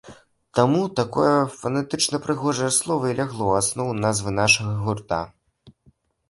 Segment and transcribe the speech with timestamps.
[0.59, 5.21] Таму такое фанетычна-прыгожае слова і лягло ў аснову назвы нашага гурта.